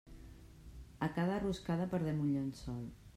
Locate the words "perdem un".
1.95-2.33